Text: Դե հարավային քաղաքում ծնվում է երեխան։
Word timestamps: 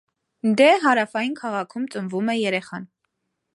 Դե 0.61 0.69
հարավային 0.85 1.37
քաղաքում 1.41 1.87
ծնվում 1.97 2.35
է 2.35 2.37
երեխան։ 2.41 2.91